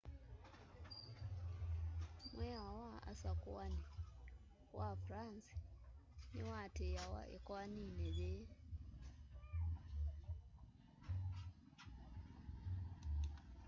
mwiao 2.33 2.75
wa 2.83 2.99
usakuani 3.11 3.83
wa 4.79 4.89
france 5.03 5.49
niwatiiawa 6.33 7.21
ikoanini 7.37 8.07
yii 8.17 8.47